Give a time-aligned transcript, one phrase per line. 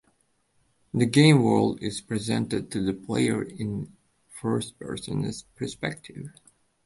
[0.95, 3.95] The game world is presented to the player in
[4.29, 6.31] first person perspective.